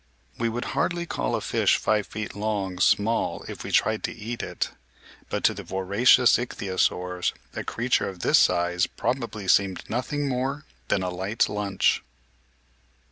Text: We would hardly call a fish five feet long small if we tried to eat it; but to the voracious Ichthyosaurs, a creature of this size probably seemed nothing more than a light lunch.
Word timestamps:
We 0.39 0.49
would 0.49 0.65
hardly 0.73 1.05
call 1.05 1.35
a 1.35 1.41
fish 1.41 1.77
five 1.77 2.07
feet 2.07 2.35
long 2.35 2.79
small 2.79 3.45
if 3.47 3.63
we 3.63 3.71
tried 3.71 4.03
to 4.05 4.11
eat 4.11 4.41
it; 4.41 4.71
but 5.29 5.43
to 5.43 5.53
the 5.53 5.61
voracious 5.61 6.39
Ichthyosaurs, 6.39 7.33
a 7.53 7.63
creature 7.63 8.09
of 8.09 8.21
this 8.21 8.39
size 8.39 8.87
probably 8.87 9.47
seemed 9.47 9.87
nothing 9.91 10.27
more 10.27 10.65
than 10.87 11.03
a 11.03 11.11
light 11.11 11.47
lunch. 11.47 12.01